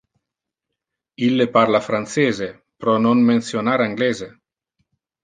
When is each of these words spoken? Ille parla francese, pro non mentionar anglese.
Ille 1.27 1.45
parla 1.57 1.81
francese, 1.87 2.47
pro 2.85 2.97
non 3.05 3.21
mentionar 3.29 3.85
anglese. 3.87 4.31